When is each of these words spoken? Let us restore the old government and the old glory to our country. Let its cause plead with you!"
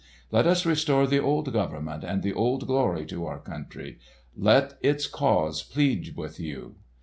Let 0.31 0.47
us 0.47 0.65
restore 0.65 1.05
the 1.05 1.19
old 1.19 1.53
government 1.53 2.03
and 2.03 2.23
the 2.23 2.33
old 2.33 2.65
glory 2.65 3.05
to 3.05 3.27
our 3.27 3.37
country. 3.37 3.99
Let 4.35 4.79
its 4.81 5.05
cause 5.05 5.61
plead 5.61 6.15
with 6.17 6.39
you!" 6.39 6.77